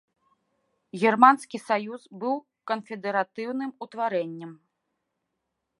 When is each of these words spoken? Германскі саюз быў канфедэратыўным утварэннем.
Германскі 1.01 1.57
саюз 1.67 2.01
быў 2.23 2.35
канфедэратыўным 2.71 3.71
утварэннем. 3.87 4.51